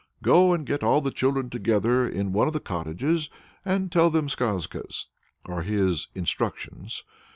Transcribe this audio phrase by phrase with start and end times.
[0.23, 3.29] "Go and get all the children together in one of the cottages
[3.63, 5.05] and tell them skazkas,"
[5.45, 7.03] are his instructions.